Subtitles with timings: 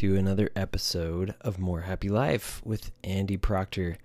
[0.00, 3.98] To another episode of More Happy Life with Andy Proctor.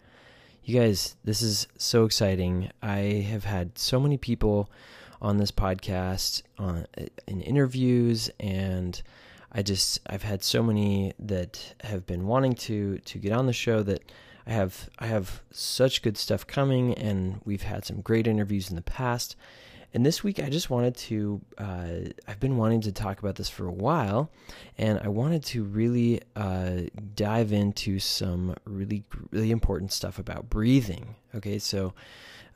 [0.65, 2.69] You guys, this is so exciting.
[2.81, 4.69] I have had so many people
[5.21, 6.85] on this podcast on
[7.27, 9.01] in interviews and
[9.53, 13.53] I just I've had so many that have been wanting to to get on the
[13.53, 14.03] show that
[14.45, 18.75] I have I have such good stuff coming and we've had some great interviews in
[18.75, 19.37] the past.
[19.95, 21.87] And this week, I just wanted to, uh,
[22.27, 24.29] I've been wanting to talk about this for a while,
[24.77, 26.81] and I wanted to really uh,
[27.15, 31.15] dive into some really, really important stuff about breathing.
[31.33, 31.93] Okay, so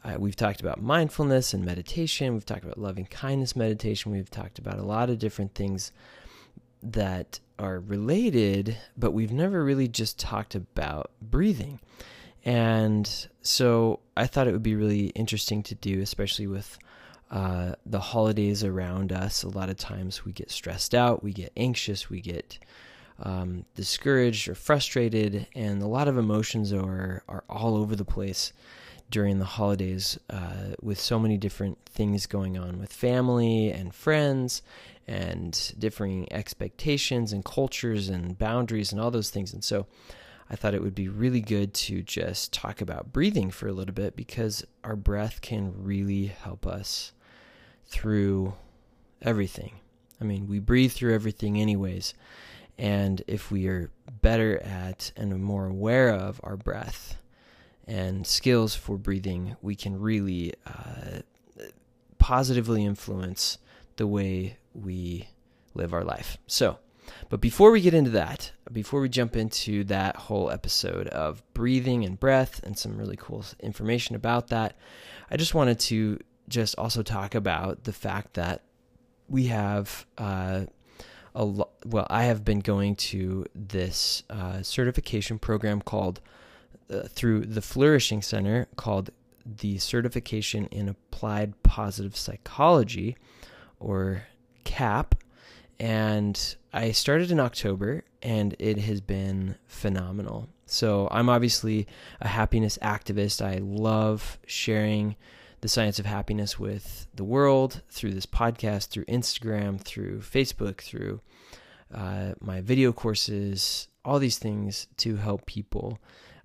[0.04, 4.60] uh, we've talked about mindfulness and meditation, we've talked about loving kindness meditation, we've talked
[4.60, 5.94] about a lot of different things
[6.84, 11.80] that are related, but we've never really just talked about breathing.
[12.44, 16.78] And so I thought it would be really interesting to do, especially with
[17.32, 21.52] uh, the holidays around us, a lot of times we get stressed out, we get
[21.56, 22.58] anxious, we get
[23.22, 28.54] um, discouraged or frustrated, and a lot of emotions are are all over the place
[29.10, 34.62] during the holidays uh, with so many different things going on with family and friends
[35.08, 39.54] and differing expectations and cultures and boundaries and all those things.
[39.54, 39.88] And so
[40.50, 43.94] I thought it would be really good to just talk about breathing for a little
[43.94, 47.12] bit because our breath can really help us
[47.90, 48.54] through
[49.22, 49.80] everything.
[50.22, 52.14] I mean, we breathe through everything, anyways.
[52.78, 57.17] And if we are better at and more aware of our breath
[57.88, 61.20] and skills for breathing, we can really uh,
[62.20, 63.58] positively influence
[63.98, 65.27] the way we
[65.73, 66.38] live our life.
[66.48, 66.77] So,
[67.30, 72.06] but before we get into that, before we jump into that whole episode of breathing
[72.06, 74.77] and breath and some really cool information about that,
[75.30, 78.64] I just wanted to just also talk about the fact that
[79.27, 80.65] we have uh,
[81.36, 86.20] a lo- well, I have been going to this uh, certification program called
[86.89, 89.11] uh, through the Flourishing Center called
[89.45, 93.15] the Certification in Applied Positive Psychology,
[93.80, 94.23] or
[94.64, 95.15] CAP,
[95.80, 100.49] and I started in October, and it has been phenomenal.
[100.65, 101.88] So I'm obviously
[102.21, 103.43] a happiness activist.
[103.43, 105.15] I love sharing
[105.61, 111.21] the science of happiness with the world through this podcast, through Instagram, through Facebook, through
[111.93, 115.99] uh, my video courses, all these things to help people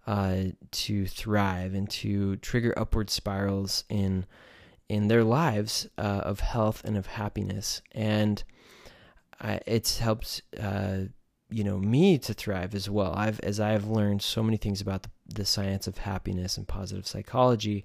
[0.07, 0.37] uh,
[0.71, 4.27] to thrive and to trigger upward spirals in
[4.89, 7.81] in their lives uh, of health and of happiness.
[7.93, 8.45] And
[9.41, 11.05] I, it's helped uh,
[11.51, 13.15] you know me to thrive as well.
[13.15, 17.07] I've as I've learned so many things about the, the science of happiness and positive
[17.07, 17.85] psychology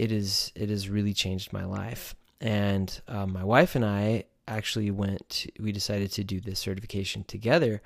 [0.00, 2.14] it is it has really changed my life.
[2.40, 5.46] And uh, my wife and I actually went.
[5.60, 7.82] We decided to do this certification together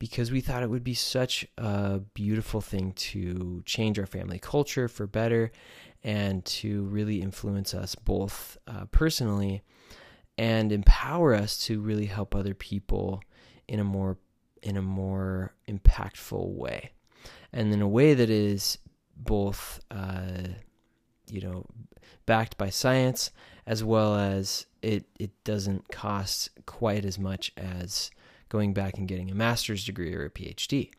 [0.00, 4.88] because we thought it would be such a beautiful thing to change our family culture
[4.88, 5.52] for better
[6.02, 9.62] and to really influence us both uh, personally
[10.36, 13.22] and empower us to really help other people
[13.68, 14.18] in a more
[14.64, 16.90] in a more impactful way
[17.52, 18.78] and in a way that is
[19.16, 20.48] both uh,
[21.32, 21.66] you know
[22.26, 23.30] backed by science
[23.66, 28.10] as well as it it doesn't cost quite as much as
[28.48, 30.90] going back and getting a master's degree or a PhD.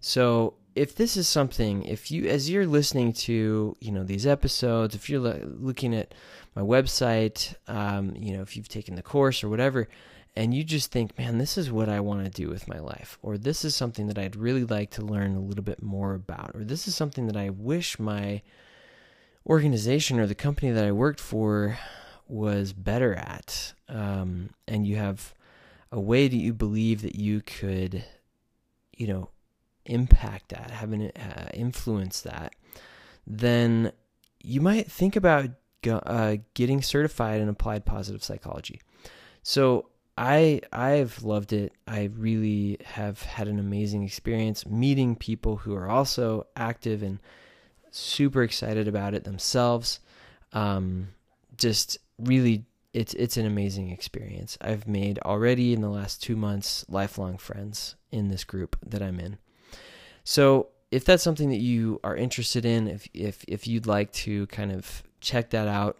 [0.00, 4.94] So if this is something, if you as you're listening to you know these episodes,
[4.94, 6.14] if you're looking at
[6.54, 9.88] my website, um, you know if you've taken the course or whatever,
[10.36, 13.18] and you just think, man, this is what I want to do with my life,
[13.22, 16.52] or this is something that I'd really like to learn a little bit more about,
[16.54, 18.42] or this is something that I wish my
[19.46, 21.78] organization or the company that I worked for
[22.26, 25.34] was better at, um, and you have
[25.92, 28.04] a way that you believe that you could,
[28.96, 29.30] you know,
[29.86, 32.54] impact that, have an uh, influence that,
[33.26, 33.92] then
[34.42, 35.50] you might think about
[35.86, 38.80] uh, getting certified in applied positive psychology.
[39.42, 41.72] So I I've loved it.
[41.86, 47.18] I really have had an amazing experience meeting people who are also active and
[47.96, 50.00] super excited about it themselves.
[50.52, 51.08] Um,
[51.56, 54.56] just really it's it's an amazing experience.
[54.60, 59.18] I've made already in the last two months lifelong friends in this group that I'm
[59.18, 59.38] in.
[60.22, 64.46] So if that's something that you are interested in, if if if you'd like to
[64.46, 65.98] kind of check that out,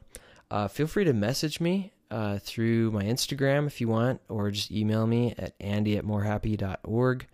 [0.50, 4.70] uh, feel free to message me uh, through my Instagram if you want, or just
[4.70, 7.26] email me at andy at morehappy.org.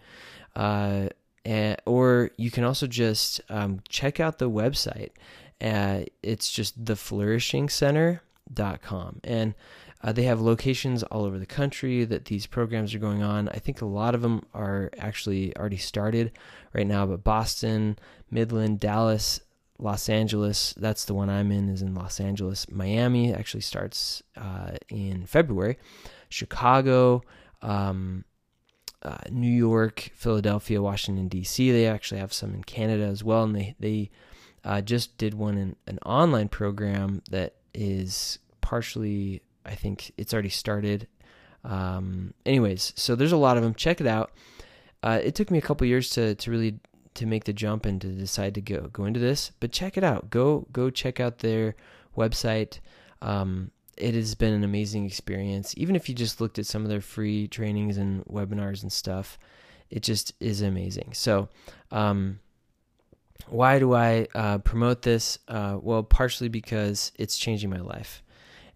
[0.56, 1.08] Uh,
[1.44, 5.10] and, or you can also just um, check out the website.
[5.60, 9.20] Uh, it's just theflourishingcenter.com.
[9.24, 9.54] And
[10.02, 13.50] uh, they have locations all over the country that these programs are going on.
[13.50, 16.32] I think a lot of them are actually already started
[16.72, 17.98] right now, but Boston,
[18.30, 19.42] Midland, Dallas,
[19.78, 22.66] Los Angeles, that's the one I'm in, is in Los Angeles.
[22.70, 25.76] Miami actually starts uh, in February.
[26.30, 27.22] Chicago,
[27.60, 28.24] um,
[29.02, 31.70] uh, New York, Philadelphia, Washington D.C.
[31.70, 34.10] They actually have some in Canada as well, and they they
[34.64, 40.50] uh, just did one in an online program that is partially I think it's already
[40.50, 41.08] started.
[41.64, 43.74] Um, anyways, so there's a lot of them.
[43.74, 44.32] Check it out.
[45.02, 46.78] Uh, it took me a couple years to to really
[47.14, 50.04] to make the jump and to decide to go go into this, but check it
[50.04, 50.30] out.
[50.30, 51.74] Go go check out their
[52.16, 52.80] website.
[53.22, 53.70] Um,
[54.00, 55.74] it has been an amazing experience.
[55.76, 59.38] Even if you just looked at some of their free trainings and webinars and stuff,
[59.90, 61.10] it just is amazing.
[61.12, 61.48] So,
[61.90, 62.40] um,
[63.48, 65.38] why do I uh, promote this?
[65.48, 68.22] Uh, well, partially because it's changing my life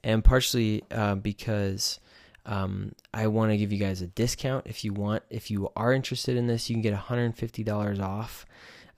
[0.03, 1.99] and partially uh, because
[2.47, 4.67] um, I want to give you guys a discount.
[4.67, 8.47] If you want, if you are interested in this, you can get $150 off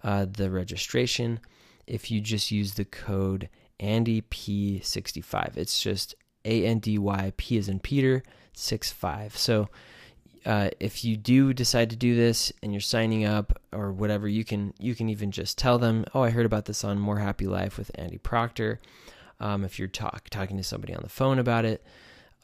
[0.03, 1.41] uh, the registration
[1.87, 3.49] if you just use the code
[3.81, 5.57] AndyP65.
[5.57, 6.15] It's just
[6.45, 8.23] A N D Y P is in Peter
[8.55, 9.37] 65.
[9.37, 9.69] So
[10.47, 14.45] uh, if you do decide to do this and you're signing up or whatever, you
[14.45, 17.47] can you can even just tell them, "Oh, I heard about this on More Happy
[17.47, 18.81] Life with Andy Proctor."
[19.41, 21.85] Um, if you're talk, talking to somebody on the phone about it,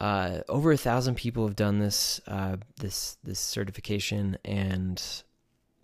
[0.01, 5.01] uh, over a thousand people have done this uh, this this certification, and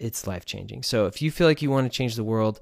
[0.01, 0.83] it's life changing.
[0.83, 2.59] So if you feel like you want to change the world,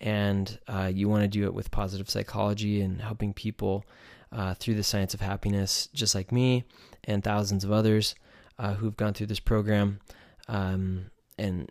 [0.00, 3.84] and uh, you want to do it with positive psychology and helping people
[4.32, 6.64] uh, through the science of happiness, just like me
[7.04, 8.14] and thousands of others
[8.58, 10.00] uh, who've gone through this program,
[10.48, 11.68] um, and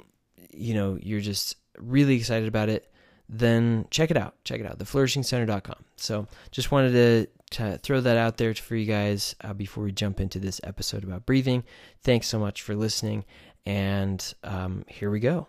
[0.51, 2.91] you know you're just really excited about it
[3.29, 4.35] then check it out.
[4.43, 5.83] Check it out, theflourishingcenter.com.
[5.95, 7.27] So just wanted to,
[7.57, 11.03] to throw that out there for you guys uh, before we jump into this episode
[11.03, 11.63] about breathing.
[12.03, 13.25] Thanks so much for listening.
[13.65, 15.47] And um, here we go.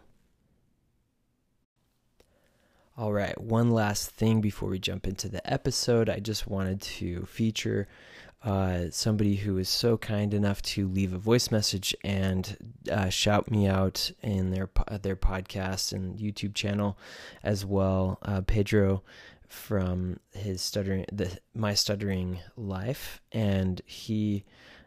[2.98, 6.08] All right, one last thing before we jump into the episode.
[6.08, 7.88] I just wanted to feature
[8.43, 12.56] uh, somebody who was so kind enough to leave a voice message and
[12.90, 14.70] uh, shout me out in their
[15.02, 16.96] their podcast and YouTube channel
[17.43, 18.19] as well.
[18.22, 19.02] Uh, Pedro
[19.46, 24.46] from his stuttering the my stuttering life, and he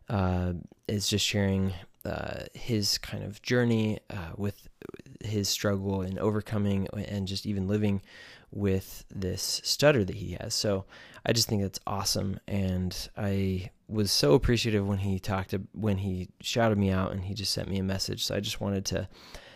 [0.09, 0.53] uh,
[0.87, 1.73] is just sharing
[2.05, 4.67] uh, his kind of journey uh, with
[5.23, 8.01] his struggle in overcoming and just even living
[8.51, 10.53] with this stutter that he has.
[10.53, 10.85] So
[11.25, 15.97] I just think that's awesome, and I was so appreciative when he talked to, when
[15.97, 18.23] he shouted me out and he just sent me a message.
[18.23, 19.09] So I just wanted to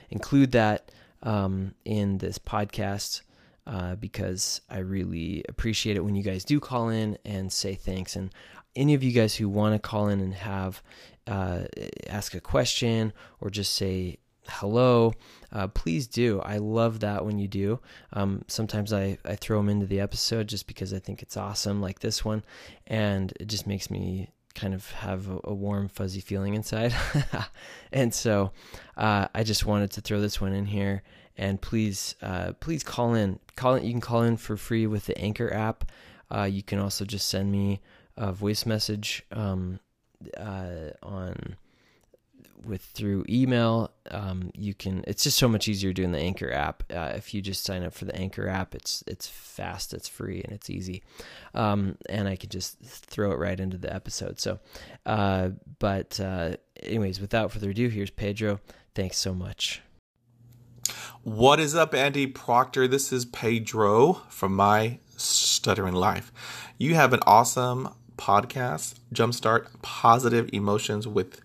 [0.10, 3.22] include that um, in this podcast
[3.66, 8.16] uh, because I really appreciate it when you guys do call in and say thanks.
[8.16, 8.34] And
[8.76, 10.84] any of you guys who want to call in and have
[11.28, 11.64] uh,
[12.10, 15.14] ask a question or just say hello,
[15.52, 16.40] uh, please do.
[16.42, 17.80] I love that when you do.
[18.14, 21.82] Um, sometimes I, I throw them into the episode just because I think it's awesome,
[21.82, 22.44] like this one,
[22.88, 26.94] and it just makes me kind of have a, a warm, fuzzy feeling inside.
[27.92, 28.52] and so
[28.98, 31.04] uh, I just wanted to throw this one in here.
[31.36, 33.40] And please, uh, please call in.
[33.56, 33.86] Call in.
[33.86, 35.92] You can call in for free with the Anchor app.
[36.34, 37.82] Uh, you can also just send me
[38.18, 39.80] a voice message um,
[40.38, 41.56] uh, on
[42.66, 43.92] with through email.
[44.12, 45.04] Um, you can.
[45.08, 46.84] It's just so much easier doing the Anchor app.
[46.94, 50.42] Uh, if you just sign up for the Anchor app, it's it's fast, it's free,
[50.42, 51.04] and it's easy.
[51.54, 54.40] Um, and I can just throw it right into the episode.
[54.40, 54.60] So,
[55.06, 58.60] uh, but uh, anyways, without further ado, here's Pedro.
[58.96, 59.82] Thanks so much.
[61.24, 62.88] What is up, Andy Proctor?
[62.88, 66.34] This is Pedro from My Stuttering Life.
[66.78, 71.40] You have an awesome podcast, Jumpstart Positive Emotions with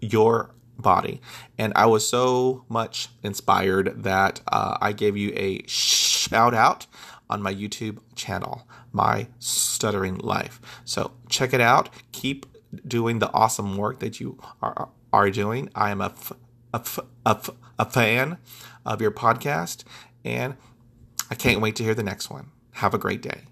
[0.00, 1.20] your body.
[1.58, 6.86] And I was so much inspired that uh, I gave you a shout out
[7.30, 10.60] on my YouTube channel, My Stuttering Life.
[10.84, 11.90] So check it out.
[12.12, 12.46] Keep
[12.86, 15.70] doing the awesome work that you are, are doing.
[15.74, 16.32] I am a, f-
[16.72, 18.38] a, f- a, f- a fan
[18.86, 19.84] of your podcast,
[20.24, 20.54] and
[21.30, 22.50] I can't wait to hear the next one.
[22.72, 23.42] Have a great day.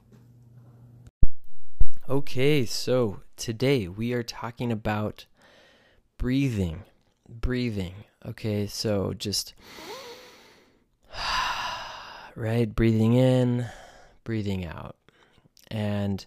[2.09, 5.27] Okay, so today we are talking about
[6.19, 6.83] breathing.
[7.29, 7.95] Breathing.
[8.25, 9.55] Okay, so just
[12.37, 13.67] right, breathing in,
[14.25, 14.97] breathing out.
[15.71, 16.25] And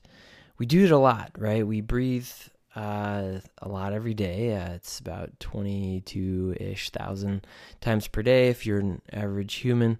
[0.58, 1.66] we do it a lot, right?
[1.66, 2.28] We breathe
[2.76, 4.56] uh, a lot every day.
[4.56, 7.46] Uh, it's about 22 ish thousand
[7.82, 10.00] times per day if you're an average human.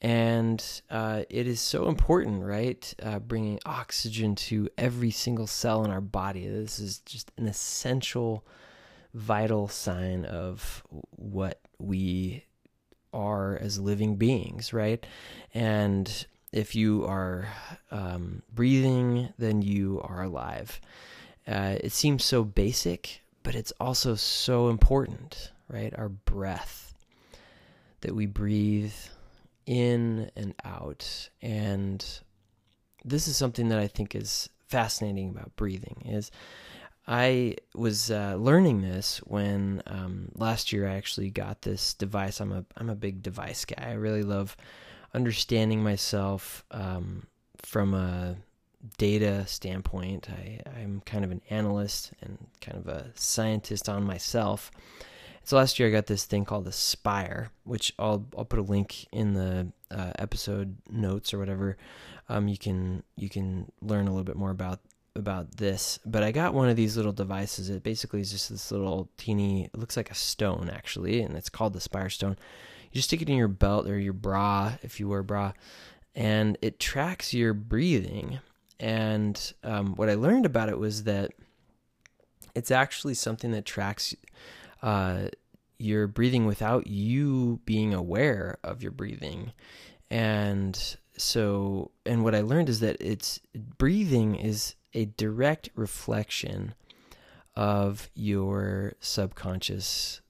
[0.00, 2.92] And uh, it is so important, right?
[3.02, 6.48] Uh, bringing oxygen to every single cell in our body.
[6.48, 8.44] This is just an essential,
[9.14, 12.44] vital sign of what we
[13.12, 15.04] are as living beings, right?
[15.54, 17.48] And if you are
[17.90, 20.80] um, breathing, then you are alive.
[21.46, 25.92] Uh, it seems so basic, but it's also so important, right?
[25.96, 26.94] Our breath
[28.00, 28.94] that we breathe
[29.66, 31.30] in and out.
[31.40, 32.04] And
[33.04, 36.30] this is something that I think is fascinating about breathing is
[37.06, 42.40] I was uh, learning this when um, last year I actually got this device.
[42.40, 43.90] I'm a I'm a big device guy.
[43.90, 44.56] I really love
[45.12, 47.26] understanding myself um,
[47.58, 48.36] from a
[48.98, 50.28] data standpoint.
[50.30, 54.70] I, I'm kind of an analyst and kind of a scientist on myself.
[55.44, 58.62] So last year I got this thing called the Spire, which I'll I'll put a
[58.62, 61.76] link in the uh, episode notes or whatever.
[62.28, 64.78] Um, you can you can learn a little bit more about
[65.14, 65.98] about this.
[66.04, 67.70] But I got one of these little devices.
[67.70, 69.64] It basically is just this little teeny.
[69.64, 72.36] It looks like a stone actually, and it's called the Spire Stone.
[72.90, 75.52] You just stick it in your belt or your bra if you wear a bra,
[76.14, 78.40] and it tracks your breathing.
[78.78, 81.32] And um, what I learned about it was that
[82.54, 84.14] it's actually something that tracks
[84.82, 85.28] uh,
[85.78, 89.52] you're breathing without you being aware of your breathing.
[90.10, 93.40] And so, and what I learned is that it's
[93.78, 96.74] breathing is a direct reflection
[97.54, 100.20] of your subconscious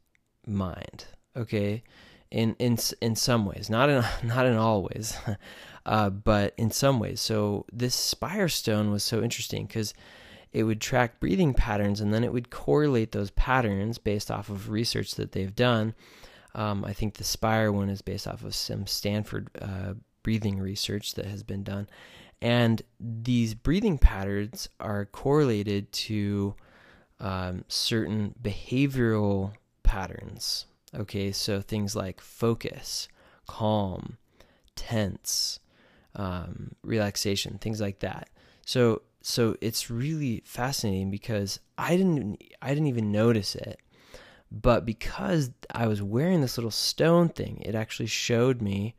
[0.47, 1.07] mind.
[1.37, 1.83] Okay,
[2.31, 5.17] in in in some ways, not in not in all ways,
[5.87, 7.21] uh, but in some ways.
[7.21, 9.95] So this spire stone was so interesting because
[10.53, 14.71] it would track breathing patterns and then it would correlate those patterns based off of
[14.71, 15.95] research that they've done.
[16.55, 21.15] Um, I think the Spire one is based off of some Stanford uh, breathing research
[21.15, 21.89] that has been done.
[22.41, 26.55] And these breathing patterns are correlated to
[27.21, 29.53] um, certain behavioral
[29.83, 30.67] patterns.
[30.95, 33.09] Okay, so things like focus,
[33.47, 34.19] calm,
[34.77, 35.61] tense,
[36.17, 38.29] um, relaxation, things like that.
[38.67, 43.79] So so it's really fascinating because I didn't I didn't even notice it.
[44.51, 48.95] But because I was wearing this little stone thing, it actually showed me,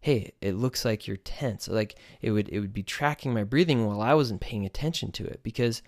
[0.00, 1.68] hey, it looks like you're tense.
[1.68, 5.24] Like it would it would be tracking my breathing while I wasn't paying attention to
[5.26, 5.82] it because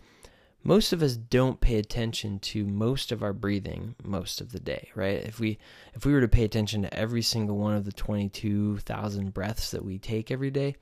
[0.65, 4.91] most of us don't pay attention to most of our breathing most of the day,
[4.95, 5.23] right?
[5.25, 5.59] If we
[5.95, 9.85] if we were to pay attention to every single one of the 22,000 breaths that
[9.85, 10.77] we take every day,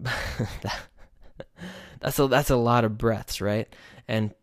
[2.00, 3.68] that's a that's a lot of breaths, right?
[4.08, 4.34] And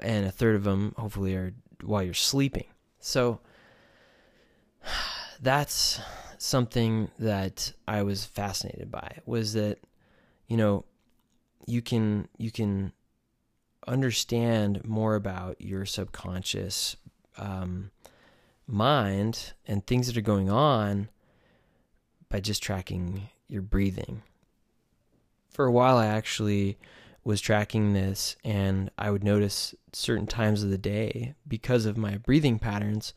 [0.00, 2.66] and a third of them hopefully are while you're sleeping.
[3.00, 3.40] So
[5.40, 6.00] that's
[6.42, 9.78] something that I was fascinated by was that
[10.48, 10.84] you know
[11.66, 12.92] you can you can
[13.86, 16.96] understand more about your subconscious
[17.38, 17.90] um,
[18.66, 21.08] mind and things that are going on
[22.28, 24.22] by just tracking your breathing.
[25.50, 26.78] For a while, I actually
[27.24, 32.18] was tracking this, and I would notice certain times of the day because of my
[32.18, 33.14] breathing patterns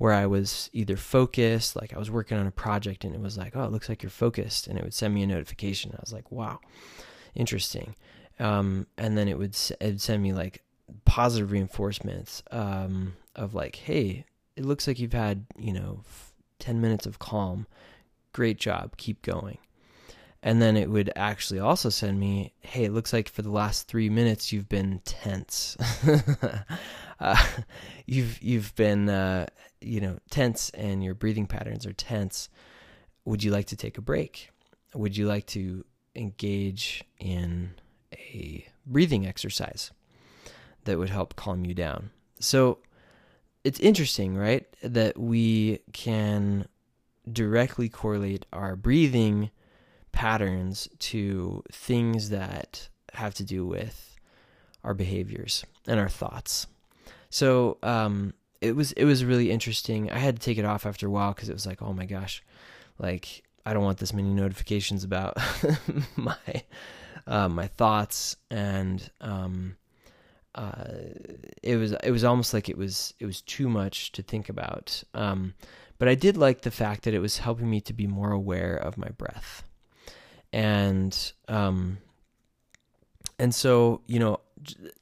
[0.00, 3.36] where I was either focused, like I was working on a project and it was
[3.36, 4.66] like, oh, it looks like you're focused.
[4.66, 5.92] And it would send me a notification.
[5.92, 6.58] I was like, wow,
[7.34, 7.94] interesting.
[8.38, 10.62] Um, and then it would, it'd send me like
[11.04, 14.24] positive reinforcements um, of like, hey,
[14.56, 16.00] it looks like you've had, you know,
[16.60, 17.66] 10 minutes of calm.
[18.32, 18.96] Great job.
[18.96, 19.58] Keep going
[20.42, 23.86] and then it would actually also send me hey it looks like for the last
[23.88, 25.76] three minutes you've been tense
[27.20, 27.42] uh,
[28.06, 29.46] you've you've been uh,
[29.80, 32.48] you know tense and your breathing patterns are tense.
[33.24, 34.50] Would you like to take a break?
[34.94, 35.84] Would you like to
[36.16, 37.72] engage in
[38.12, 39.92] a breathing exercise
[40.84, 42.10] that would help calm you down?
[42.40, 42.78] So
[43.62, 46.66] it's interesting right that we can
[47.30, 49.50] directly correlate our breathing
[50.12, 54.16] patterns to things that have to do with
[54.82, 56.66] our behaviors and our thoughts.
[57.30, 60.10] So um, it was it was really interesting.
[60.10, 62.04] I had to take it off after a while because it was like, oh my
[62.04, 62.42] gosh,
[62.98, 65.36] like I don't want this many notifications about
[66.16, 66.36] my
[67.26, 69.76] uh, my thoughts, and um,
[70.54, 70.84] uh,
[71.62, 75.02] it was it was almost like it was it was too much to think about.
[75.14, 75.54] Um,
[75.98, 78.74] but I did like the fact that it was helping me to be more aware
[78.74, 79.62] of my breath,
[80.52, 81.98] and um,
[83.38, 84.40] and so you know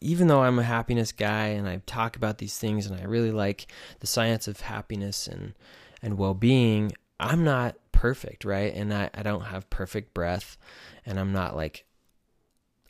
[0.01, 3.33] even though I'm a happiness guy and I talk about these things and I really
[3.33, 3.67] like
[4.01, 5.55] the science of happiness and
[6.01, 8.73] and well-being, I'm not perfect, right?
[8.73, 10.57] And I, I don't have perfect breath
[11.05, 11.85] and I'm not like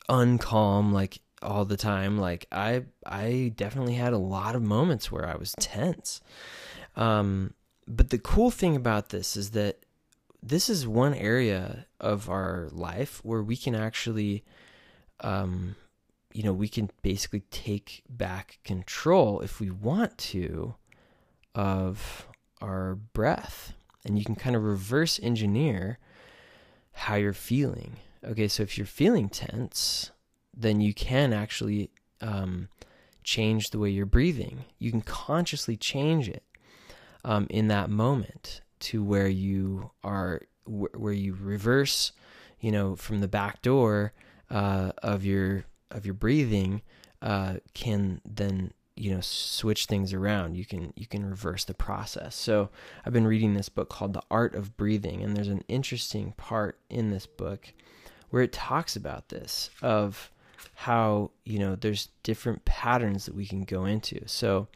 [0.07, 2.17] uncalm like all the time.
[2.17, 6.21] Like I I definitely had a lot of moments where I was tense.
[6.95, 7.53] Um
[7.87, 9.79] but the cool thing about this is that
[10.41, 14.43] this is one area of our life where we can actually
[15.21, 15.75] um
[16.39, 20.73] you know, we can basically take back control if we want to
[21.53, 22.29] of
[22.61, 23.73] our breath.
[24.05, 25.99] And you can kind of reverse engineer
[26.93, 27.97] how you're feeling.
[28.23, 30.11] Okay, so if you're feeling tense,
[30.55, 31.91] then you can actually
[32.21, 32.69] um,
[33.21, 34.63] change the way you're breathing.
[34.77, 36.43] You can consciously change it
[37.25, 42.13] um, in that moment to where you are, where you reverse,
[42.61, 44.13] you know, from the back door
[44.49, 46.81] uh, of your of your breathing
[47.21, 50.55] uh, can then you know switch things around.
[50.55, 52.35] You can you can reverse the process.
[52.35, 52.69] So
[53.05, 56.77] i've been reading this book called the art of breathing and there's an interesting part
[56.89, 57.73] in this book
[58.29, 60.31] where it talks about this of
[60.75, 64.19] how you know there's different patterns that we can go into.
[64.27, 64.67] So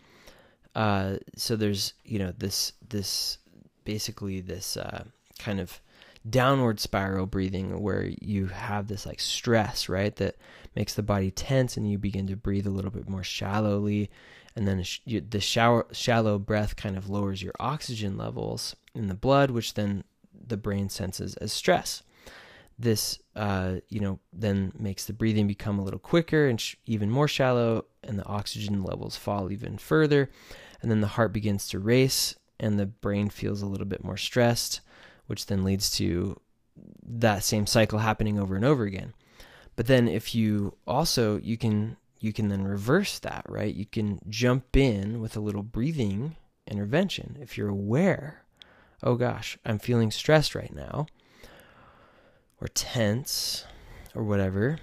[0.76, 3.38] uh so there's you know this this
[3.84, 5.04] basically this uh
[5.38, 5.82] kind of
[6.30, 10.16] downward spiral breathing where you have this like stress, right?
[10.16, 10.36] That
[10.76, 14.10] makes the body tense and you begin to breathe a little bit more shallowly.
[14.56, 19.52] And then the shower, shallow breath kind of lowers your oxygen levels in the blood,
[19.52, 20.04] which then
[20.48, 22.04] the brain senses as stress.
[22.78, 27.10] This, uh, you know, then makes the breathing become a little quicker and sh- even
[27.10, 30.30] more shallow, and the oxygen levels fall even further.
[30.82, 34.18] And then the heart begins to race, and the brain feels a little bit more
[34.18, 34.82] stressed
[35.28, 36.40] which then leads to
[37.06, 39.14] that same cycle happening over and over again.
[39.76, 43.74] But then if you also you can you can then reverse that, right?
[43.74, 48.44] You can jump in with a little breathing intervention if you're aware.
[49.02, 51.08] Oh gosh, I'm feeling stressed right now
[52.62, 53.66] or tense
[54.16, 54.80] or whatever.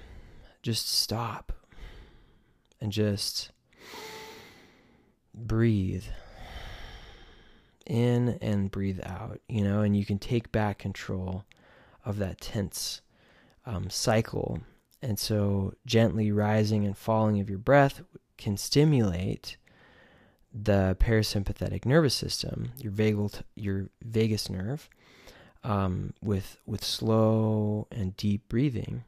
[0.63, 1.53] Just stop
[2.81, 3.51] and just
[5.35, 6.05] breathe
[7.91, 11.45] in and breathe out, you know, and you can take back control
[12.05, 13.03] of that tense
[13.67, 14.61] um, cycle.
[15.03, 18.03] And so, gently rising and falling of your breath
[18.39, 19.57] can stimulate
[20.53, 24.89] the parasympathetic nervous system, your vagal, your vagus nerve,
[25.65, 29.05] um, with with slow and deep breathing,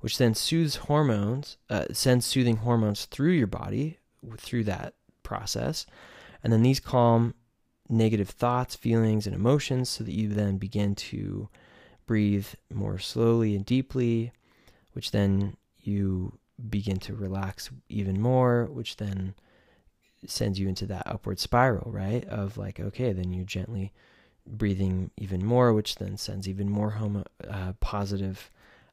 [0.00, 3.98] which then soothes hormones, uh, sends soothing hormones through your body
[4.36, 5.86] through that process,
[6.44, 7.34] and then these calm
[7.90, 11.48] negative thoughts, feelings, and emotions so that you then begin to
[12.06, 14.32] breathe more slowly and deeply,
[14.92, 19.34] which then you begin to relax even more, which then
[20.26, 22.24] sends you into that upward spiral, right?
[22.28, 23.92] Of like, okay, then you're gently
[24.46, 28.50] breathing even more, which then sends even more homo, uh, positive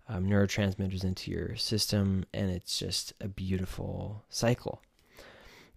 [0.09, 4.81] um, neurotransmitters into your system, and it's just a beautiful cycle.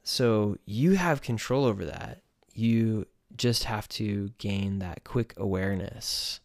[0.03, 2.23] So you have control over that
[2.55, 6.41] you just have to gain that quick awareness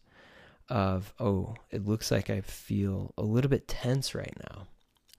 [0.68, 4.66] of, oh, it looks like I feel a little bit tense right now.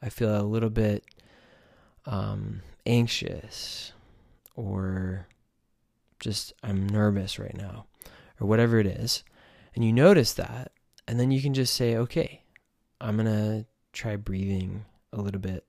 [0.02, 1.06] I feel a little bit
[2.06, 3.93] um, anxious
[4.56, 5.28] or
[6.19, 7.86] just I'm nervous right now
[8.39, 9.23] or whatever it is.
[9.76, 10.71] And you notice that.
[11.08, 12.43] And then you can just say, okay,
[13.00, 15.65] I'm going to try breathing a little bit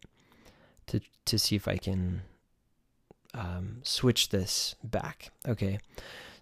[0.89, 2.23] to, to see if I can
[3.39, 5.31] um, switch this back.
[5.47, 5.79] Okay.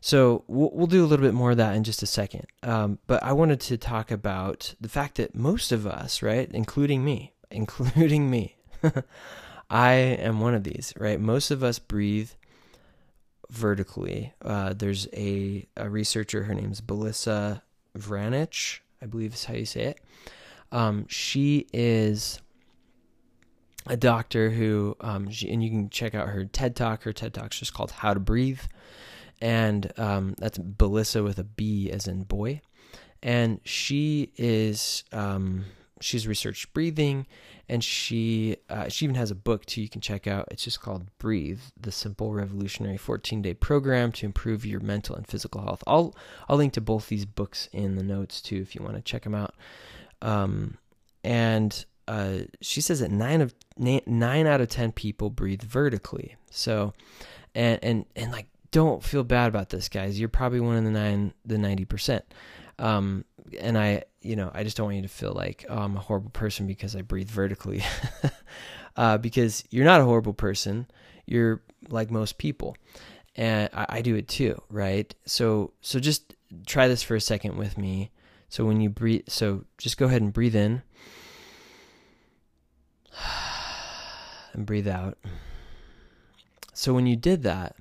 [0.01, 2.47] So we'll, we'll, do a little bit more of that in just a second.
[2.63, 7.05] Um, but I wanted to talk about the fact that most of us, right, including
[7.05, 8.57] me, including me,
[9.71, 11.21] I am one of these, right?
[11.21, 12.31] Most of us breathe
[13.51, 14.33] vertically.
[14.43, 17.63] Uh, there's a, a researcher, her name's Belisa
[17.97, 20.01] Vranich, I believe is how you say it.
[20.73, 22.41] Um, she is
[23.87, 27.03] a doctor who, um, she, and you can check out her TED Talk.
[27.05, 28.61] Her TED Talk's just called How to Breathe.
[29.41, 32.63] And um, that's Belisa with a B as in boy.
[33.23, 35.67] And she is, um,
[36.01, 37.27] she's researched breathing
[37.69, 40.49] and she, uh, she even has a book too you can check out.
[40.51, 45.27] It's just called Breathe, the simple revolutionary 14 day program to improve your mental and
[45.27, 45.83] physical health.
[45.87, 46.15] I'll,
[46.49, 49.25] I'll link to both these books in the notes too if you want to check
[49.25, 49.55] them out.
[50.23, 50.79] Um,
[51.25, 56.37] and uh, she says that nine of nine out of ten people breathe vertically.
[56.51, 56.95] So,
[57.55, 60.19] and and and like, don't feel bad about this, guys.
[60.19, 62.25] You're probably one of the nine, the ninety percent.
[62.79, 63.25] Um,
[63.59, 66.01] and I, you know, I just don't want you to feel like oh, I'm a
[66.01, 67.83] horrible person because I breathe vertically,
[68.97, 70.87] uh, because you're not a horrible person.
[71.27, 72.77] You're like most people,
[73.35, 75.13] and I, I do it too, right?
[75.25, 76.35] So, so just
[76.67, 78.13] try this for a second with me.
[78.49, 80.83] So when you breathe, so just go ahead and breathe in
[84.57, 85.19] and breathe out.
[86.73, 87.77] So when you did that,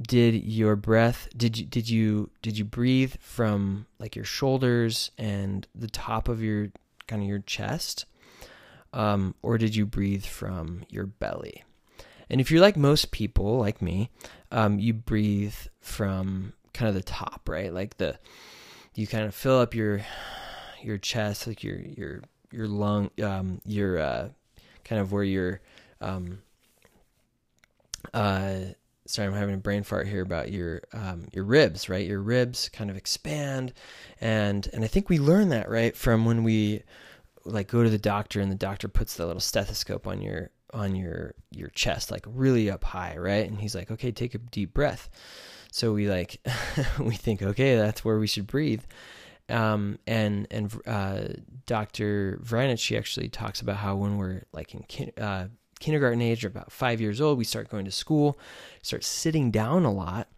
[0.00, 5.66] did your breath did you did you did you breathe from like your shoulders and
[5.74, 6.68] the top of your
[7.06, 8.04] kind of your chest?
[8.92, 11.64] Um, or did you breathe from your belly?
[12.28, 14.10] And if you're like most people like me
[14.52, 17.72] um, you breathe from kind of the top right?
[17.72, 18.18] Like the
[18.94, 20.02] you kind of fill up your
[20.82, 24.28] your chest like your your your lung um, your uh,
[24.86, 25.60] kind of where your
[26.00, 26.38] um,
[28.14, 28.58] uh,
[29.06, 32.06] sorry, I'm having a brain fart here about your um, your ribs, right?
[32.06, 33.72] Your ribs kind of expand,
[34.20, 36.82] and and I think we learn that right from when we
[37.44, 40.94] like go to the doctor and the doctor puts the little stethoscope on your on
[40.94, 43.48] your your chest like really up high, right?
[43.48, 45.08] And he's like, okay, take a deep breath.
[45.70, 46.40] So we like
[46.98, 48.82] we think, okay, that's where we should breathe.
[49.48, 51.20] Um, and and uh,
[51.66, 52.40] Dr.
[52.42, 56.72] Vranich, she actually talks about how when we're like in uh, kindergarten age or about
[56.72, 58.38] five years old, we start going to school,
[58.82, 60.28] start sitting down a lot,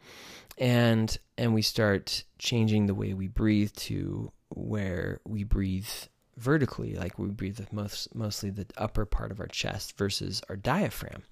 [0.58, 5.88] and and we start changing the way we breathe to where we breathe
[6.36, 10.56] vertically, like we breathe with most mostly the upper part of our chest versus our
[10.56, 11.22] diaphragm.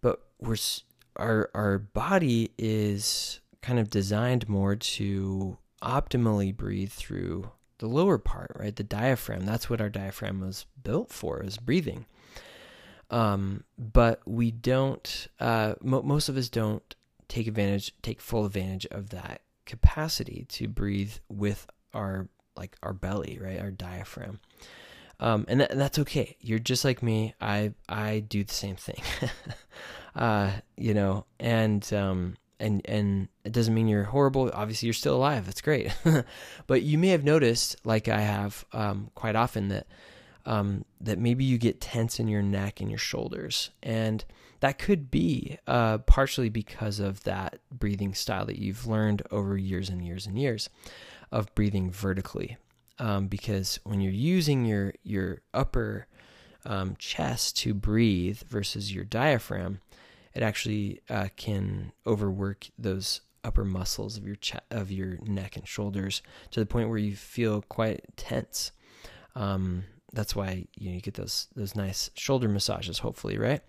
[0.00, 0.56] But we're
[1.16, 8.52] our our body is kind of designed more to optimally breathe through the lower part,
[8.58, 8.74] right?
[8.74, 9.44] The diaphragm.
[9.44, 12.06] That's what our diaphragm was built for, is breathing.
[13.10, 16.94] Um, but we don't, uh, mo- most of us don't
[17.28, 23.38] take advantage, take full advantage of that capacity to breathe with our, like our belly,
[23.40, 23.60] right?
[23.60, 24.40] Our diaphragm.
[25.20, 26.36] Um, and, and that's okay.
[26.40, 27.34] You're just like me.
[27.40, 29.02] I, I do the same thing.
[30.16, 34.50] uh, you know, and, um, and and it doesn't mean you're horrible.
[34.52, 35.46] Obviously, you're still alive.
[35.46, 35.94] That's great.
[36.66, 39.86] but you may have noticed, like I have um, quite often, that
[40.46, 43.70] um, that maybe you get tense in your neck and your shoulders.
[43.82, 44.24] And
[44.60, 49.88] that could be uh, partially because of that breathing style that you've learned over years
[49.88, 50.68] and years and years
[51.32, 52.56] of breathing vertically.
[52.98, 56.06] Um, because when you're using your, your upper
[56.64, 59.80] um, chest to breathe versus your diaphragm,
[60.34, 65.68] it actually uh, can overwork those upper muscles of your ch- of your neck and
[65.68, 68.72] shoulders to the point where you feel quite tense.
[69.34, 73.60] Um, that's why you, know, you get those those nice shoulder massages, hopefully, right?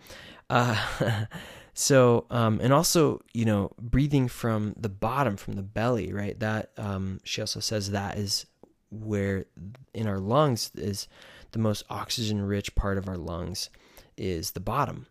[0.50, 1.26] Uh,
[1.74, 6.40] so, um, and also, you know, breathing from the bottom, from the belly, right?
[6.40, 8.46] That um, she also says that is
[8.92, 9.46] where
[9.94, 11.08] in our lungs is
[11.52, 13.70] the most oxygen rich part of our lungs
[14.18, 15.08] is the bottom.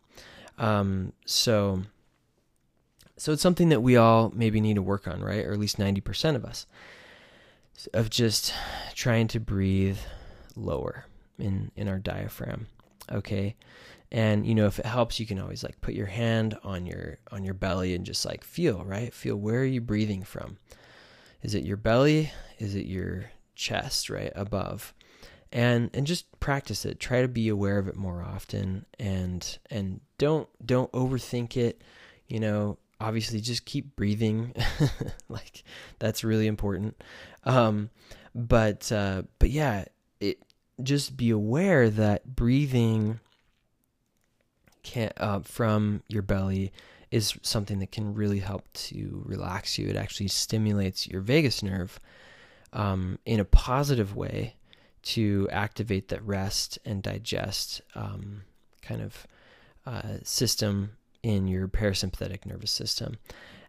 [0.58, 1.82] Um, so,
[3.16, 5.44] so it's something that we all maybe need to work on, right?
[5.44, 6.66] Or at least ninety percent of us,
[7.92, 8.54] of just
[8.94, 9.98] trying to breathe
[10.56, 11.06] lower
[11.38, 12.68] in in our diaphragm
[13.10, 13.56] okay?
[14.12, 17.18] And you know if it helps you can always like put your hand on your
[17.32, 19.12] on your belly and just like feel right?
[19.12, 20.58] Feel where are you breathing from?
[21.42, 22.32] Is it your belly?
[22.58, 24.94] Is it your chest right above
[25.54, 27.00] and and just practice it.
[27.00, 31.80] Try to be aware of it more often and and don't don't overthink it.
[32.26, 34.52] You know obviously just keep breathing.
[35.28, 35.64] Like
[35.98, 37.00] that's really important.
[37.44, 37.90] Um
[38.34, 39.84] but uh but yeah
[40.20, 40.42] it
[40.82, 43.20] just be aware that breathing
[44.82, 46.72] can uh, from your belly
[47.10, 49.88] is something that can really help to relax you.
[49.88, 51.98] It actually stimulates your vagus nerve
[52.72, 54.56] um, in a positive way
[55.04, 58.42] to activate that rest and digest um,
[58.82, 59.26] kind of
[59.86, 63.16] uh, system in your parasympathetic nervous system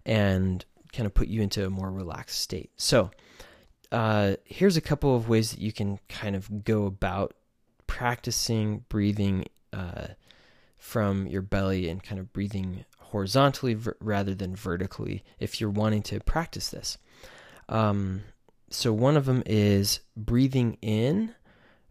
[0.05, 2.71] and kind of put you into a more relaxed state.
[2.77, 3.11] So,
[3.91, 7.33] uh, here's a couple of ways that you can kind of go about
[7.87, 10.07] practicing breathing uh,
[10.77, 16.01] from your belly and kind of breathing horizontally ver- rather than vertically if you're wanting
[16.03, 16.97] to practice this.
[17.69, 18.23] Um,
[18.69, 21.35] so, one of them is breathing in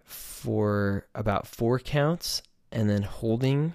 [0.02, 3.74] for about four counts and then holding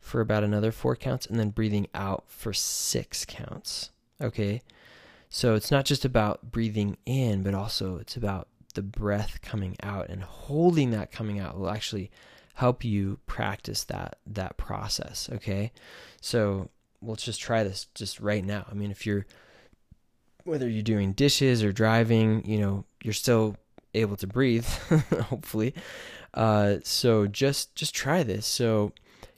[0.00, 3.90] for about another four counts and then breathing out for six counts.
[4.20, 4.62] Okay.
[5.30, 10.08] So it's not just about breathing in, but also it's about the breath coming out
[10.08, 12.10] and holding that coming out will actually
[12.54, 15.72] help you practice that that process okay
[16.20, 16.68] so
[17.02, 19.26] let's just try this just right now i mean if you're
[20.48, 23.56] whether you're doing dishes or driving you know you're still
[23.94, 24.66] able to breathe
[25.26, 25.74] hopefully.
[26.34, 28.46] Uh, so just just try this.
[28.46, 28.92] So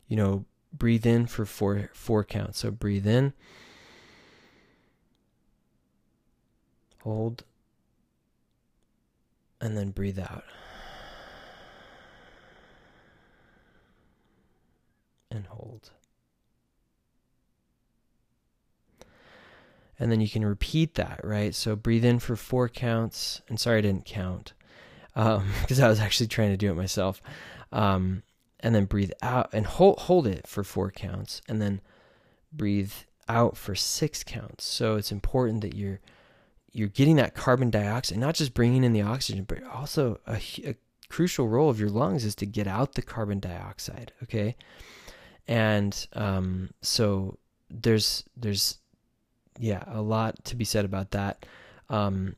[0.09, 2.61] you know breathe in for four four counts.
[2.61, 3.33] So breathe in.
[7.03, 7.45] Hold.
[9.61, 10.45] And then breathe out.
[15.31, 15.91] And hold
[20.01, 21.55] and then you can repeat that, right?
[21.55, 23.43] So breathe in for four counts.
[23.49, 24.55] And sorry I didn't count
[25.15, 27.21] because um, I was actually trying to do it myself.
[27.71, 28.23] Um,
[28.59, 31.81] and then breathe out and hold hold it for four counts, and then
[32.53, 32.93] breathe
[33.29, 34.65] out for six counts.
[34.65, 36.01] So it's important that you're
[36.73, 40.75] you're getting that carbon dioxide, not just bringing in the oxygen, but also a, a
[41.09, 44.13] crucial role of your lungs is to get out the carbon dioxide.
[44.23, 44.57] Okay,
[45.49, 47.39] and um, so
[47.71, 48.79] there's there's
[49.61, 51.45] yeah, a lot to be said about that.
[51.89, 52.37] Um,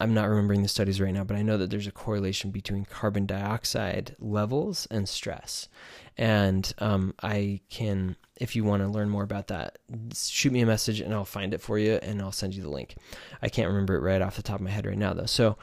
[0.00, 2.84] I'm not remembering the studies right now, but I know that there's a correlation between
[2.84, 5.68] carbon dioxide levels and stress.
[6.16, 9.78] And um, I can, if you want to learn more about that,
[10.14, 12.70] shoot me a message and I'll find it for you and I'll send you the
[12.70, 12.94] link.
[13.42, 15.26] I can't remember it right off the top of my head right now, though.
[15.26, 15.56] So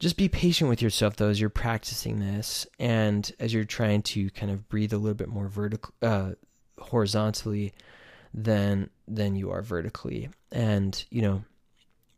[0.00, 4.30] just be patient with yourself, though, as you're practicing this and as you're trying to
[4.30, 6.32] kind of breathe a little bit more vertical, uh,
[6.78, 7.72] horizontally
[8.36, 10.28] than than you are vertically.
[10.52, 11.42] And you know,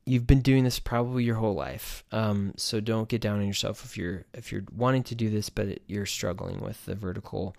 [0.04, 2.02] you've been doing this probably your whole life.
[2.10, 5.48] Um, so don't get down on yourself if you're if you're wanting to do this,
[5.48, 7.56] but you're struggling with the vertical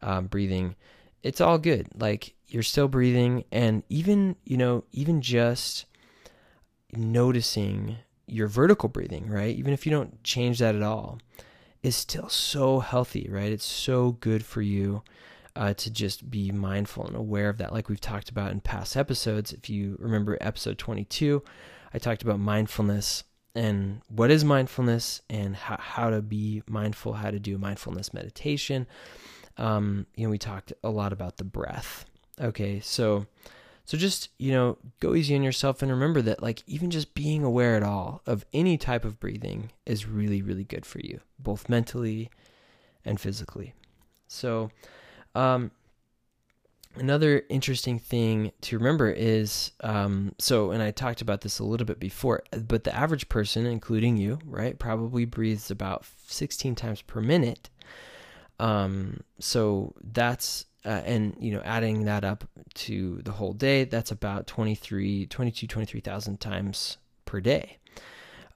[0.00, 0.76] um, breathing.
[1.22, 1.88] It's all good.
[1.98, 5.86] Like you're still breathing, and even you know, even just
[6.92, 7.96] noticing
[8.28, 9.54] your vertical breathing, right?
[9.56, 11.18] Even if you don't change that at all,
[11.82, 13.50] is still so healthy, right?
[13.50, 15.02] It's so good for you
[15.56, 18.96] uh, to just be mindful and aware of that, like we've talked about in past
[18.96, 19.52] episodes.
[19.52, 21.42] If you remember episode 22,
[21.94, 27.30] I talked about mindfulness and what is mindfulness and how, how to be mindful, how
[27.30, 28.86] to do mindfulness meditation.
[29.56, 32.04] Um, you know, we talked a lot about the breath.
[32.38, 33.26] Okay, so
[33.86, 37.42] so just you know, go easy on yourself and remember that like even just being
[37.42, 41.70] aware at all of any type of breathing is really really good for you, both
[41.70, 42.28] mentally
[43.06, 43.72] and physically.
[44.28, 44.70] So
[45.36, 45.70] um,
[46.96, 51.86] another interesting thing to remember is um, so, and I talked about this a little
[51.86, 57.20] bit before, but the average person, including you, right, probably breathes about 16 times per
[57.20, 57.68] minute.
[58.58, 62.44] Um, so that's uh, and you know adding that up
[62.74, 67.78] to the whole day that's about 23 22 23,000 times per day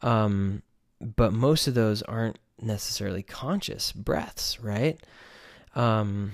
[0.01, 0.62] um,
[1.01, 5.01] but most of those aren't necessarily conscious breaths right
[5.75, 6.33] um,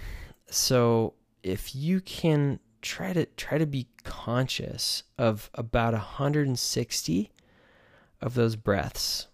[0.49, 7.33] so if you can try to try to be conscious of about 160
[8.21, 9.27] of those breaths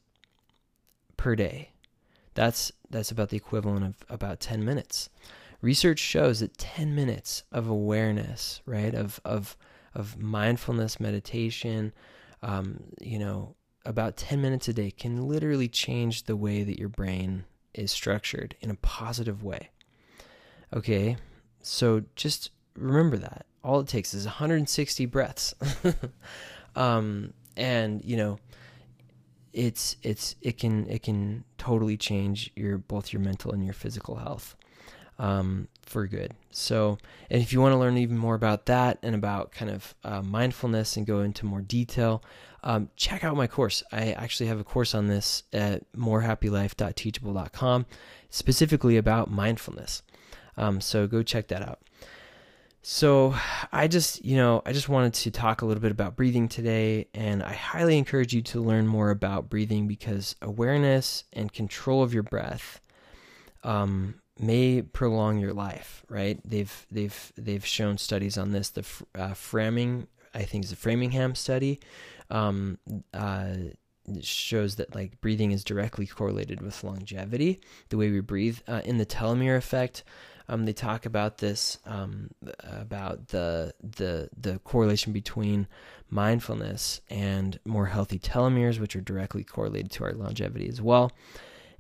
[1.17, 1.71] per day.
[2.35, 5.11] That's that's about the equivalent of about 10 minutes.
[5.61, 9.57] Research shows that 10 minutes of awareness, right, of of
[9.95, 11.93] of mindfulness meditation,
[12.43, 16.89] um, you know, about 10 minutes a day can literally change the way that your
[16.89, 17.45] brain
[17.75, 19.71] is structured in a positive way.
[20.75, 21.17] Okay,
[21.61, 23.47] so just remember that.
[23.63, 25.55] All it takes is 160 breaths.
[26.77, 28.39] um, and you know,
[29.53, 34.17] it's it's it can it can totally change your both your mental and your physical
[34.17, 34.57] health
[35.19, 36.33] um, for good.
[36.51, 36.99] So,
[37.31, 40.23] and if you want to learn even more about that and about kind of uh,
[40.23, 42.23] mindfulness and go into more detail,
[42.65, 43.83] um, check out my course.
[43.93, 47.87] I actually have a course on this at morehappylife.teachable.com,
[48.31, 50.03] specifically about mindfulness.
[50.57, 51.81] Um, so go check that out.
[52.83, 53.35] So
[53.71, 57.07] I just, you know, I just wanted to talk a little bit about breathing today,
[57.15, 62.13] and I highly encourage you to learn more about breathing because awareness and control of
[62.13, 62.81] your breath
[63.63, 66.05] um, may prolong your life.
[66.09, 66.41] Right?
[66.45, 68.71] They've they've they've shown studies on this.
[68.71, 68.85] The
[69.15, 71.79] uh, Framing, I think, is the Framingham study.
[72.31, 72.79] Um,
[73.15, 73.55] uh,
[74.21, 77.61] shows that like breathing is directly correlated with longevity,
[77.91, 78.59] the way we breathe.
[78.67, 80.03] Uh, in the telomere effect,
[80.49, 82.31] um, they talk about this um,
[82.63, 85.67] about the the the correlation between
[86.11, 91.13] mindfulness and more healthy telomeres, which are directly correlated to our longevity as well.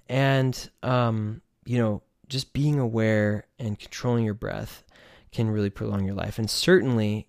[0.08, 4.84] And um, you know, just being aware and controlling your breath
[5.32, 7.28] can really prolong your life, and certainly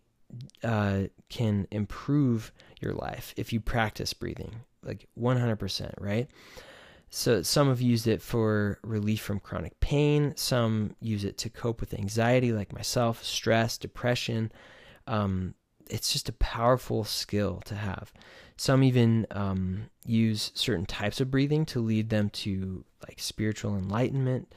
[0.63, 6.27] uh, can improve your life if you practice breathing like 100%, right?
[7.15, 10.33] So some have used it for relief from chronic pain.
[10.35, 14.51] Some use it to cope with anxiety, like myself, stress, depression.
[15.05, 15.53] Um,
[15.91, 18.11] it's just a powerful skill to have.
[18.57, 24.51] Some even um, use certain types of breathing to lead them to like spiritual enlightenment.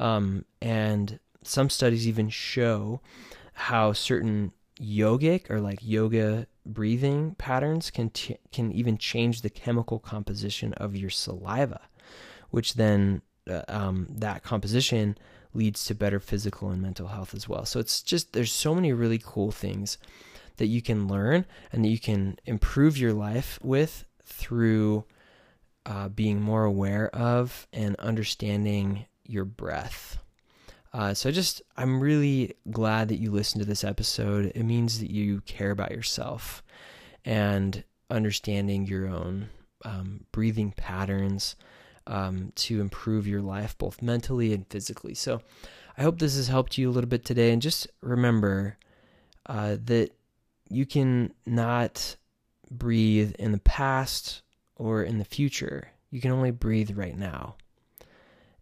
[0.00, 3.02] Um, and some studies even show
[3.52, 10.00] how certain yogic or like yoga breathing patterns can t- can even change the chemical
[10.00, 11.82] composition of your saliva
[12.50, 15.16] which then uh, um, that composition
[15.54, 17.64] leads to better physical and mental health as well.
[17.64, 19.98] So it's just there's so many really cool things
[20.58, 25.04] that you can learn and that you can improve your life with through
[25.86, 30.18] uh, being more aware of and understanding your breath.
[30.92, 34.52] Uh, so I just I'm really glad that you listened to this episode.
[34.54, 36.62] It means that you care about yourself
[37.24, 39.48] and understanding your own
[39.84, 41.56] um, breathing patterns
[42.06, 45.14] um, to improve your life, both mentally and physically.
[45.14, 45.40] So
[45.96, 47.52] I hope this has helped you a little bit today.
[47.52, 48.76] And just remember
[49.46, 50.10] uh, that
[50.68, 52.16] you can not
[52.70, 54.42] breathe in the past
[54.76, 55.90] or in the future.
[56.10, 57.56] You can only breathe right now.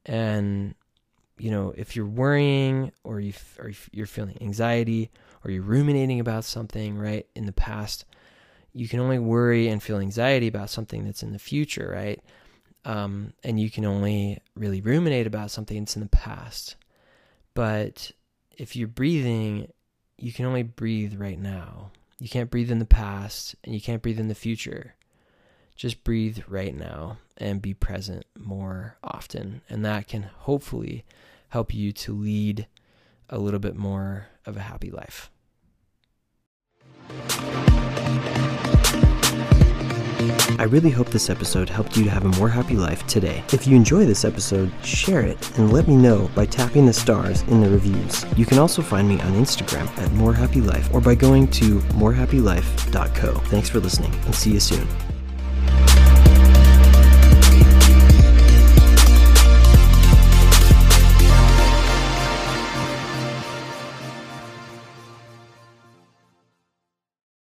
[0.06, 0.74] And
[1.38, 5.10] you know, if you're worrying or you or you're feeling anxiety
[5.44, 8.04] or you're ruminating about something, right, in the past,
[8.72, 12.20] you can only worry and feel anxiety about something that's in the future, right?
[12.84, 16.76] Um, and you can only really ruminate about something that's in the past.
[17.54, 18.12] But
[18.56, 19.72] if you're breathing,
[20.16, 21.90] you can only breathe right now.
[22.18, 24.94] You can't breathe in the past and you can't breathe in the future.
[25.76, 29.62] Just breathe right now and be present more often.
[29.68, 31.04] And that can hopefully
[31.50, 32.66] help you to lead
[33.30, 35.30] a little bit more of a happy life.
[40.58, 43.44] I really hope this episode helped you to have a more happy life today.
[43.52, 47.42] If you enjoy this episode, share it and let me know by tapping the stars
[47.42, 48.24] in the reviews.
[48.36, 51.80] You can also find me on Instagram at More Happy Life or by going to
[51.94, 53.34] morehappylife.co.
[53.34, 54.86] Thanks for listening and see you soon.